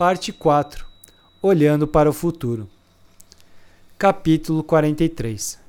Parte 0.00 0.32
4 0.32 0.86
Olhando 1.42 1.86
para 1.86 2.08
o 2.08 2.12
futuro. 2.14 2.66
Capítulo 3.98 4.64
43 4.64 5.60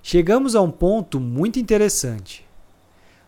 Chegamos 0.00 0.54
a 0.54 0.60
um 0.60 0.70
ponto 0.70 1.18
muito 1.18 1.58
interessante. 1.58 2.46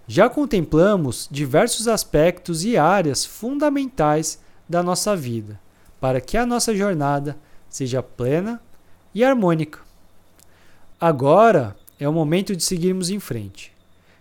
Já 0.06 0.30
contemplamos 0.30 1.28
diversos 1.28 1.88
aspectos 1.88 2.64
e 2.64 2.76
áreas 2.76 3.24
fundamentais 3.24 4.38
da 4.68 4.84
nossa 4.84 5.16
vida 5.16 5.58
para 6.00 6.20
que 6.20 6.36
a 6.36 6.46
nossa 6.46 6.72
jornada 6.76 7.36
seja 7.68 8.00
plena 8.00 8.62
e 9.12 9.24
harmônica. 9.24 9.80
Agora 11.00 11.76
é 11.98 12.08
o 12.08 12.12
momento 12.12 12.54
de 12.54 12.62
seguirmos 12.62 13.10
em 13.10 13.18
frente, 13.18 13.72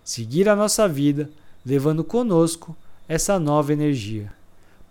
seguir 0.04 0.50
a 0.50 0.56
nossa 0.56 0.88
vida 0.88 1.30
levando 1.64 2.04
conosco 2.04 2.76
essa 3.08 3.38
nova 3.38 3.72
energia 3.72 4.34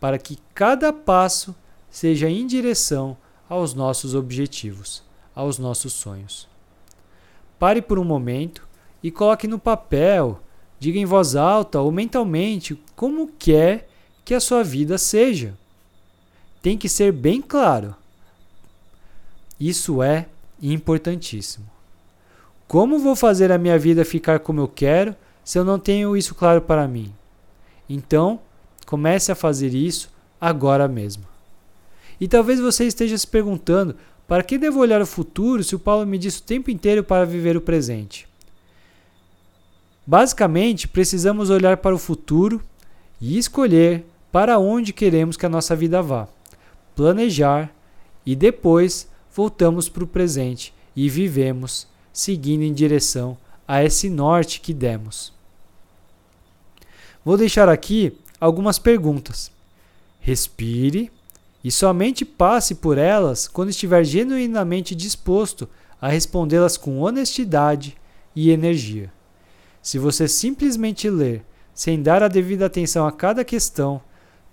para 0.02 0.18
que 0.18 0.36
cada 0.52 0.92
passo 0.92 1.54
seja 1.88 2.28
em 2.28 2.44
direção 2.44 3.16
aos 3.48 3.72
nossos 3.72 4.16
objetivos, 4.16 5.00
aos 5.32 5.60
nossos 5.60 5.92
sonhos. 5.92 6.48
Pare 7.56 7.80
por 7.80 8.00
um 8.00 8.04
momento 8.04 8.66
e 9.00 9.12
coloque 9.12 9.46
no 9.46 9.60
papel, 9.60 10.40
diga 10.80 10.98
em 10.98 11.04
voz 11.04 11.36
alta 11.36 11.80
ou 11.80 11.92
mentalmente 11.92 12.82
como 12.96 13.30
quer 13.38 13.88
que 14.24 14.34
a 14.34 14.40
sua 14.40 14.64
vida 14.64 14.98
seja. 14.98 15.56
Tem 16.60 16.76
que 16.76 16.88
ser 16.88 17.12
bem 17.12 17.40
claro. 17.40 17.94
Isso 19.60 20.02
é 20.02 20.26
importantíssimo. 20.60 21.70
Como 22.66 22.98
vou 22.98 23.14
fazer 23.14 23.52
a 23.52 23.58
minha 23.58 23.78
vida 23.78 24.04
ficar 24.04 24.40
como 24.40 24.62
eu 24.62 24.66
quero 24.66 25.14
se 25.44 25.60
eu 25.60 25.64
não 25.64 25.78
tenho 25.78 26.16
isso 26.16 26.34
claro 26.34 26.60
para 26.60 26.88
mim? 26.88 27.14
Então, 27.88 28.40
Comece 28.92 29.32
a 29.32 29.34
fazer 29.34 29.72
isso 29.72 30.10
agora 30.38 30.86
mesmo. 30.86 31.24
E 32.20 32.28
talvez 32.28 32.60
você 32.60 32.84
esteja 32.84 33.16
se 33.16 33.26
perguntando: 33.26 33.96
para 34.28 34.42
que 34.42 34.58
devo 34.58 34.80
olhar 34.80 35.00
o 35.00 35.06
futuro 35.06 35.64
se 35.64 35.74
o 35.74 35.78
Paulo 35.78 36.06
me 36.06 36.18
disse 36.18 36.40
o 36.40 36.42
tempo 36.42 36.70
inteiro 36.70 37.02
para 37.02 37.24
viver 37.24 37.56
o 37.56 37.60
presente? 37.62 38.28
Basicamente, 40.06 40.86
precisamos 40.86 41.48
olhar 41.48 41.78
para 41.78 41.94
o 41.94 41.98
futuro 41.98 42.62
e 43.18 43.38
escolher 43.38 44.04
para 44.30 44.58
onde 44.58 44.92
queremos 44.92 45.38
que 45.38 45.46
a 45.46 45.48
nossa 45.48 45.74
vida 45.74 46.02
vá, 46.02 46.28
planejar 46.94 47.74
e 48.26 48.36
depois 48.36 49.08
voltamos 49.34 49.88
para 49.88 50.04
o 50.04 50.06
presente 50.06 50.74
e 50.94 51.08
vivemos 51.08 51.88
seguindo 52.12 52.62
em 52.62 52.74
direção 52.74 53.38
a 53.66 53.82
esse 53.82 54.10
norte 54.10 54.60
que 54.60 54.74
demos. 54.74 55.32
Vou 57.24 57.38
deixar 57.38 57.70
aqui 57.70 58.18
algumas 58.42 58.76
perguntas. 58.76 59.52
Respire 60.18 61.12
e 61.62 61.70
somente 61.70 62.24
passe 62.24 62.74
por 62.74 62.98
elas 62.98 63.46
quando 63.46 63.70
estiver 63.70 64.02
genuinamente 64.02 64.96
disposto 64.96 65.68
a 66.00 66.08
respondê-las 66.08 66.76
com 66.76 66.98
honestidade 66.98 67.96
e 68.34 68.50
energia. 68.50 69.12
Se 69.80 69.96
você 69.96 70.26
simplesmente 70.26 71.08
ler 71.08 71.44
sem 71.72 72.02
dar 72.02 72.20
a 72.20 72.26
devida 72.26 72.66
atenção 72.66 73.06
a 73.06 73.12
cada 73.12 73.44
questão, 73.44 74.02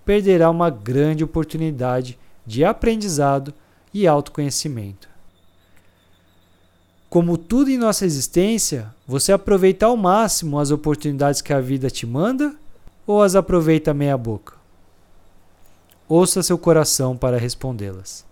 perderá 0.05 0.51
uma 0.51 0.69
grande 0.69 1.23
oportunidade 1.23 2.17
de 2.45 2.63
aprendizado 2.63 3.51
e 3.91 4.05
autoconhecimento. 4.05 5.09
Como 7.09 7.39
tudo 7.39 7.71
em 7.71 7.77
nossa 7.79 8.05
existência, 8.05 8.93
você 9.07 9.31
aproveita 9.31 9.87
ao 9.87 9.97
máximo 9.97 10.59
as 10.59 10.69
oportunidades 10.69 11.41
que 11.41 11.51
a 11.51 11.59
vida 11.59 11.89
te 11.89 12.05
manda 12.05 12.55
ou 13.09 13.23
as 13.23 13.35
aproveita 13.35 13.91
meia 13.91 14.15
boca? 14.15 14.53
Ouça 16.07 16.43
seu 16.43 16.59
coração 16.59 17.17
para 17.17 17.39
respondê-las. 17.39 18.23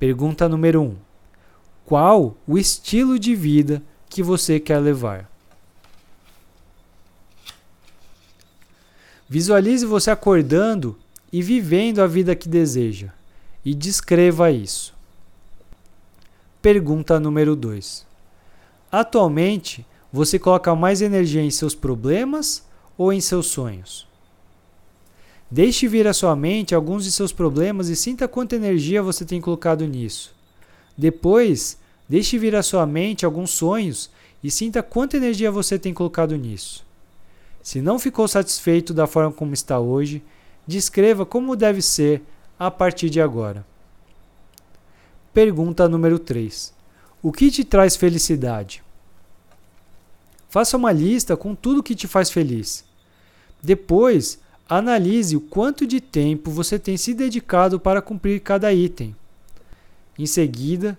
Pergunta 0.00 0.48
número 0.48 0.82
1. 0.82 0.84
Um, 0.84 0.96
qual 1.84 2.36
o 2.44 2.58
estilo 2.58 3.20
de 3.20 3.36
vida 3.36 3.80
que 4.08 4.20
você 4.20 4.58
quer 4.58 4.80
levar? 4.80 5.30
Visualize 9.28 9.86
você 9.86 10.10
acordando 10.10 10.98
e 11.32 11.40
vivendo 11.40 12.00
a 12.00 12.08
vida 12.08 12.34
que 12.34 12.48
deseja 12.48 13.10
e 13.64 13.76
descreva 13.76 14.50
isso. 14.50 14.92
Pergunta 16.60 17.20
número 17.20 17.54
2. 17.54 18.04
Atualmente, 18.90 19.86
você 20.12 20.36
coloca 20.36 20.74
mais 20.74 21.00
energia 21.00 21.42
em 21.42 21.50
seus 21.50 21.76
problemas 21.76 22.64
ou 22.96 23.12
em 23.12 23.20
seus 23.20 23.46
sonhos. 23.46 24.06
Deixe 25.50 25.86
vir 25.86 26.06
à 26.06 26.12
sua 26.12 26.34
mente 26.34 26.74
alguns 26.74 27.04
de 27.04 27.12
seus 27.12 27.32
problemas 27.32 27.88
e 27.88 27.96
sinta 27.96 28.26
quanta 28.26 28.56
energia 28.56 29.02
você 29.02 29.24
tem 29.24 29.40
colocado 29.40 29.86
nisso. 29.86 30.34
Depois, 30.96 31.78
deixe 32.08 32.38
vir 32.38 32.56
à 32.56 32.62
sua 32.62 32.86
mente 32.86 33.24
alguns 33.24 33.50
sonhos 33.50 34.10
e 34.42 34.50
sinta 34.50 34.82
quanta 34.82 35.16
energia 35.16 35.50
você 35.50 35.78
tem 35.78 35.94
colocado 35.94 36.36
nisso. 36.36 36.84
Se 37.62 37.80
não 37.80 37.98
ficou 37.98 38.28
satisfeito 38.28 38.92
da 38.92 39.06
forma 39.06 39.32
como 39.32 39.54
está 39.54 39.78
hoje, 39.78 40.22
descreva 40.66 41.24
como 41.24 41.56
deve 41.56 41.80
ser 41.80 42.22
a 42.58 42.70
partir 42.70 43.08
de 43.08 43.20
agora. 43.20 43.64
Pergunta 45.32 45.88
número 45.88 46.18
3. 46.18 46.74
O 47.22 47.32
que 47.32 47.50
te 47.50 47.64
traz 47.64 47.96
felicidade? 47.96 48.82
Faça 50.54 50.76
uma 50.76 50.92
lista 50.92 51.36
com 51.36 51.52
tudo 51.52 51.82
que 51.82 51.96
te 51.96 52.06
faz 52.06 52.30
feliz. 52.30 52.84
Depois, 53.60 54.38
analise 54.68 55.34
o 55.34 55.40
quanto 55.40 55.84
de 55.84 56.00
tempo 56.00 56.48
você 56.48 56.78
tem 56.78 56.96
se 56.96 57.12
dedicado 57.12 57.80
para 57.80 58.00
cumprir 58.00 58.38
cada 58.38 58.72
item. 58.72 59.16
Em 60.16 60.26
seguida, 60.26 60.96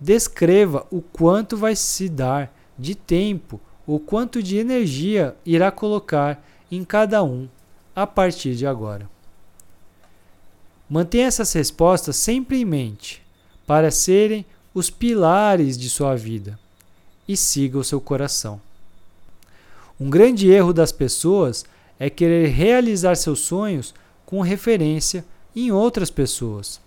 descreva 0.00 0.84
o 0.90 1.00
quanto 1.00 1.56
vai 1.56 1.76
se 1.76 2.08
dar 2.08 2.52
de 2.76 2.96
tempo 2.96 3.60
ou 3.86 4.00
quanto 4.00 4.42
de 4.42 4.56
energia 4.56 5.36
irá 5.46 5.70
colocar 5.70 6.44
em 6.68 6.82
cada 6.82 7.22
um 7.22 7.48
a 7.94 8.08
partir 8.08 8.56
de 8.56 8.66
agora. 8.66 9.08
Mantenha 10.90 11.28
essas 11.28 11.52
respostas 11.52 12.16
sempre 12.16 12.60
em 12.60 12.64
mente, 12.64 13.22
para 13.68 13.92
serem 13.92 14.44
os 14.74 14.90
pilares 14.90 15.78
de 15.78 15.88
sua 15.88 16.16
vida, 16.16 16.58
e 17.28 17.36
siga 17.36 17.78
o 17.78 17.84
seu 17.84 18.00
coração. 18.00 18.65
Um 19.98 20.10
grande 20.10 20.50
erro 20.50 20.72
das 20.72 20.92
pessoas 20.92 21.64
é 21.98 22.10
querer 22.10 22.48
realizar 22.48 23.14
seus 23.16 23.40
sonhos 23.40 23.94
com 24.26 24.40
referência 24.42 25.24
em 25.54 25.72
outras 25.72 26.10
pessoas. 26.10 26.80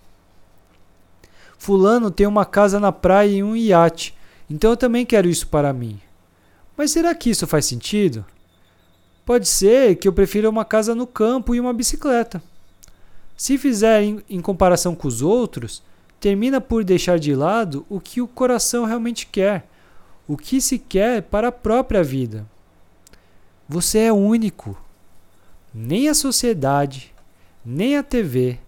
Fulano 1.58 2.10
tem 2.10 2.26
uma 2.26 2.44
casa 2.44 2.78
na 2.78 2.92
praia 2.92 3.30
e 3.30 3.42
um 3.42 3.56
iate, 3.56 4.16
então 4.48 4.70
eu 4.70 4.76
também 4.76 5.04
quero 5.04 5.28
isso 5.28 5.48
para 5.48 5.72
mim. 5.72 6.00
Mas 6.76 6.92
será 6.92 7.14
que 7.14 7.30
isso 7.30 7.46
faz 7.46 7.66
sentido? 7.66 8.24
Pode 9.26 9.46
ser 9.46 9.96
que 9.96 10.08
eu 10.08 10.12
prefira 10.12 10.48
uma 10.48 10.64
casa 10.64 10.94
no 10.94 11.06
campo 11.06 11.54
e 11.54 11.60
uma 11.60 11.72
bicicleta. 11.72 12.42
Se 13.36 13.58
fizer 13.58 14.02
em, 14.02 14.22
em 14.30 14.40
comparação 14.40 14.94
com 14.94 15.08
os 15.08 15.20
outros, 15.20 15.82
termina 16.20 16.60
por 16.60 16.84
deixar 16.84 17.18
de 17.18 17.34
lado 17.34 17.84
o 17.88 17.98
que 17.98 18.20
o 18.20 18.28
coração 18.28 18.84
realmente 18.84 19.26
quer, 19.26 19.66
o 20.28 20.36
que 20.36 20.60
se 20.60 20.78
quer 20.78 21.22
para 21.22 21.48
a 21.48 21.52
própria 21.52 22.02
vida. 22.02 22.46
Você 23.72 24.00
é 24.00 24.12
único. 24.12 24.76
Nem 25.72 26.08
a 26.08 26.14
sociedade, 26.14 27.14
nem 27.64 27.96
a 27.96 28.02
TV, 28.02 28.58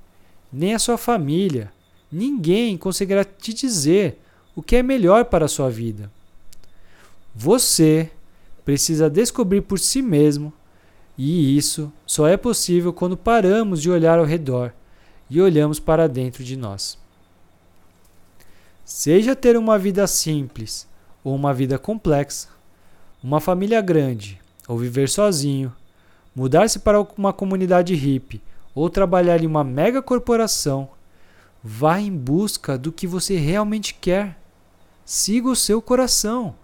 nem 0.52 0.74
a 0.74 0.78
sua 0.78 0.96
família, 0.96 1.72
ninguém 2.10 2.78
conseguirá 2.78 3.24
te 3.24 3.52
dizer 3.52 4.20
o 4.54 4.62
que 4.62 4.76
é 4.76 4.82
melhor 4.82 5.24
para 5.24 5.46
a 5.46 5.48
sua 5.48 5.68
vida. 5.68 6.08
Você 7.34 8.12
precisa 8.64 9.10
descobrir 9.10 9.62
por 9.62 9.80
si 9.80 10.00
mesmo, 10.00 10.52
e 11.18 11.56
isso 11.56 11.92
só 12.06 12.28
é 12.28 12.36
possível 12.36 12.92
quando 12.92 13.16
paramos 13.16 13.82
de 13.82 13.90
olhar 13.90 14.20
ao 14.20 14.24
redor 14.24 14.72
e 15.28 15.40
olhamos 15.40 15.80
para 15.80 16.08
dentro 16.08 16.44
de 16.44 16.56
nós. 16.56 16.96
Seja 18.84 19.34
ter 19.34 19.56
uma 19.56 19.76
vida 19.76 20.06
simples 20.06 20.86
ou 21.24 21.34
uma 21.34 21.52
vida 21.52 21.76
complexa, 21.76 22.50
uma 23.20 23.40
família 23.40 23.80
grande 23.80 24.40
ou 24.68 24.78
viver 24.78 25.08
sozinho, 25.08 25.72
mudar-se 26.34 26.78
para 26.78 27.00
uma 27.16 27.32
comunidade 27.32 27.94
hippie 27.94 28.40
ou 28.74 28.88
trabalhar 28.88 29.42
em 29.42 29.46
uma 29.46 29.64
mega 29.64 30.00
corporação, 30.00 30.88
vá 31.62 32.00
em 32.00 32.10
busca 32.10 32.78
do 32.78 32.90
que 32.90 33.06
você 33.06 33.36
realmente 33.36 33.94
quer. 33.94 34.38
Siga 35.04 35.48
o 35.48 35.56
seu 35.56 35.82
coração, 35.82 36.54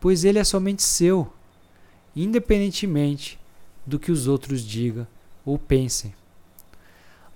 pois 0.00 0.24
ele 0.24 0.38
é 0.38 0.44
somente 0.44 0.82
seu, 0.82 1.32
independentemente 2.14 3.38
do 3.84 3.98
que 3.98 4.12
os 4.12 4.26
outros 4.26 4.62
digam 4.62 5.06
ou 5.44 5.58
pensem. 5.58 6.14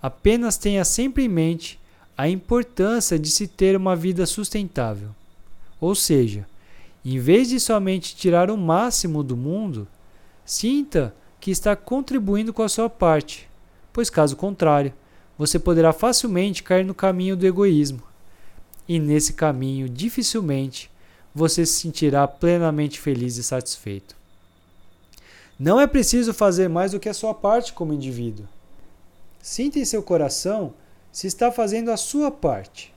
Apenas 0.01 0.57
tenha 0.57 0.85
sempre 0.85 1.25
em 1.25 1.29
mente 1.29 1.81
a 2.17 2.29
importância 2.29 3.19
de 3.19 3.31
se 3.31 3.47
ter 3.47 3.77
uma 3.77 3.97
vida 3.97 4.25
sustentável. 4.25 5.11
Ou 5.81 5.95
seja, 5.95 6.47
em 7.15 7.21
vez 7.21 7.49
de 7.49 7.61
somente 7.61 8.17
tirar 8.17 8.51
o 8.51 8.57
máximo 8.57 9.23
do 9.23 9.37
mundo, 9.37 9.87
sinta 10.45 11.15
que 11.39 11.53
está 11.53 11.77
contribuindo 11.77 12.53
com 12.53 12.65
a 12.65 12.69
sua 12.69 12.91
parte, 12.91 13.49
pois 13.93 14.11
caso 14.11 14.35
contrário, 14.35 14.93
você 15.39 15.57
poderá 15.57 15.93
facilmente 15.93 16.65
cair 16.65 16.85
no 16.85 16.95
caminho 16.95 17.37
do 17.37 17.47
egoísmo. 17.47 18.03
E 18.89 18.99
nesse 18.99 19.35
caminho, 19.35 19.89
dificilmente 19.89 20.91
você 21.33 21.65
se 21.65 21.75
sentirá 21.75 22.27
plenamente 22.27 22.99
feliz 22.99 23.37
e 23.37 23.43
satisfeito. 23.45 24.17
Não 25.57 25.81
é 25.81 25.87
preciso 25.87 26.35
fazer 26.35 26.69
mais 26.69 26.91
do 26.91 26.99
que 26.99 27.09
a 27.09 27.15
sua 27.15 27.33
parte 27.33 27.73
como 27.73 27.93
indivíduo. 27.93 28.49
Sinta 29.41 29.79
em 29.79 29.85
seu 29.85 30.03
coração 30.03 30.75
se 31.13 31.29
está 31.29 31.53
fazendo 31.53 31.93
a 31.93 31.97
sua 31.97 32.33
parte, 32.33 32.93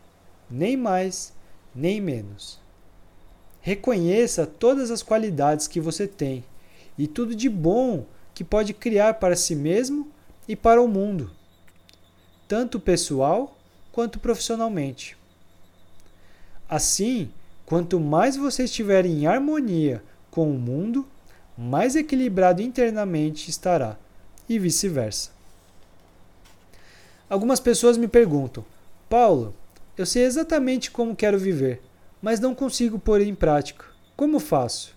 nem 0.49 0.75
mais, 0.75 1.31
nem 1.75 2.01
menos. 2.01 2.59
Reconheça 3.61 4.45
todas 4.45 4.89
as 4.91 5.03
qualidades 5.03 5.67
que 5.67 5.79
você 5.79 6.07
tem 6.07 6.43
e 6.97 7.07
tudo 7.07 7.35
de 7.35 7.49
bom 7.49 8.05
que 8.33 8.43
pode 8.43 8.73
criar 8.73 9.15
para 9.15 9.35
si 9.35 9.55
mesmo 9.55 10.07
e 10.47 10.55
para 10.55 10.81
o 10.81 10.87
mundo, 10.87 11.31
tanto 12.47 12.79
pessoal 12.79 13.57
quanto 13.91 14.19
profissionalmente. 14.19 15.17
Assim, 16.67 17.29
quanto 17.65 17.99
mais 17.99 18.35
você 18.35 18.63
estiver 18.63 19.05
em 19.05 19.27
harmonia 19.27 20.03
com 20.31 20.49
o 20.49 20.57
mundo, 20.57 21.05
mais 21.57 21.95
equilibrado 21.95 22.61
internamente 22.61 23.49
estará, 23.49 23.97
e 24.47 24.57
vice-versa. 24.57 25.31
Algumas 27.29 27.59
pessoas 27.59 27.97
me 27.97 28.07
perguntam: 28.07 28.65
Paulo, 29.09 29.53
eu 29.97 30.05
sei 30.05 30.23
exatamente 30.23 30.89
como 30.89 31.15
quero 31.15 31.37
viver, 31.37 31.81
mas 32.21 32.39
não 32.39 32.53
consigo 32.53 32.99
pôr 32.99 33.21
em 33.21 33.35
prática. 33.35 33.85
Como 34.15 34.39
faço? 34.39 34.95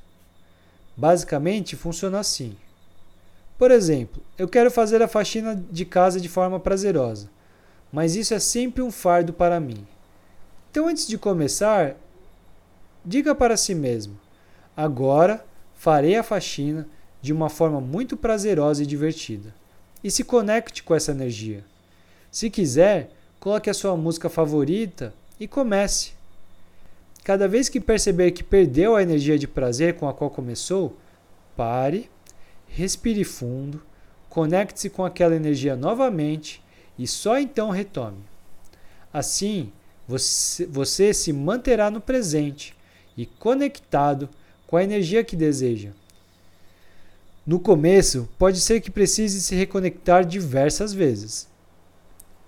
Basicamente, 0.96 1.76
funciona 1.76 2.18
assim. 2.18 2.56
Por 3.56 3.70
exemplo, 3.70 4.22
eu 4.36 4.48
quero 4.48 4.70
fazer 4.70 5.02
a 5.02 5.08
faxina 5.08 5.54
de 5.70 5.84
casa 5.84 6.20
de 6.20 6.28
forma 6.28 6.58
prazerosa, 6.58 7.30
mas 7.92 8.16
isso 8.16 8.34
é 8.34 8.38
sempre 8.38 8.82
um 8.82 8.90
fardo 8.90 9.32
para 9.32 9.60
mim. 9.60 9.86
Então, 10.70 10.88
antes 10.88 11.06
de 11.06 11.16
começar, 11.16 11.94
diga 13.04 13.34
para 13.34 13.56
si 13.56 13.74
mesmo: 13.74 14.18
agora 14.76 15.44
farei 15.74 16.16
a 16.16 16.22
faxina 16.22 16.88
de 17.20 17.32
uma 17.32 17.48
forma 17.48 17.80
muito 17.80 18.16
prazerosa 18.16 18.82
e 18.82 18.86
divertida. 18.86 19.54
E 20.02 20.10
se 20.10 20.24
conecte 20.24 20.82
com 20.82 20.94
essa 20.94 21.12
energia. 21.12 21.64
Se 22.30 22.50
quiser, 22.50 23.12
coloque 23.38 23.70
a 23.70 23.74
sua 23.74 23.96
música 23.96 24.28
favorita 24.28 25.14
e 25.38 25.46
comece. 25.46 26.12
Cada 27.24 27.46
vez 27.46 27.68
que 27.68 27.80
perceber 27.80 28.32
que 28.32 28.42
perdeu 28.42 28.96
a 28.96 29.02
energia 29.02 29.38
de 29.38 29.46
prazer 29.46 29.94
com 29.94 30.08
a 30.08 30.14
qual 30.14 30.28
começou, 30.28 30.96
pare, 31.56 32.10
respire 32.66 33.22
fundo, 33.22 33.80
conecte-se 34.28 34.90
com 34.90 35.04
aquela 35.04 35.36
energia 35.36 35.76
novamente 35.76 36.62
e 36.98 37.06
só 37.06 37.38
então 37.38 37.70
retome. 37.70 38.18
Assim, 39.12 39.70
você, 40.08 40.66
você 40.66 41.14
se 41.14 41.32
manterá 41.32 41.90
no 41.90 42.00
presente 42.00 42.74
e 43.16 43.24
conectado 43.24 44.28
com 44.66 44.76
a 44.76 44.82
energia 44.82 45.22
que 45.22 45.36
deseja. 45.36 45.90
No 47.46 47.60
começo, 47.60 48.28
pode 48.38 48.60
ser 48.60 48.80
que 48.80 48.90
precise 48.90 49.40
se 49.40 49.54
reconectar 49.54 50.24
diversas 50.24 50.92
vezes. 50.92 51.48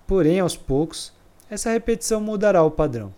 Porém, 0.07 0.39
aos 0.39 0.55
poucos, 0.55 1.13
essa 1.49 1.71
repetição 1.71 2.19
mudará 2.19 2.63
o 2.63 2.71
padrão. 2.71 3.13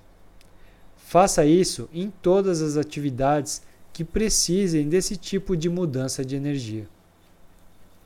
Faça 1.10 1.46
isso 1.46 1.88
em 1.94 2.12
todas 2.22 2.62
as 2.62 2.76
atividades 2.76 3.62
que 3.94 4.04
precisem 4.04 4.90
desse 4.90 5.16
tipo 5.16 5.56
de 5.56 5.70
mudança 5.70 6.26
de 6.26 6.36
energia. 6.36 6.86